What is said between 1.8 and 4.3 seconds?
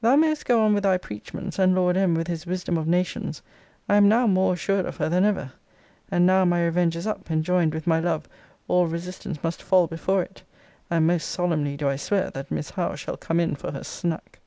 M. with his wisdom of nations, I am now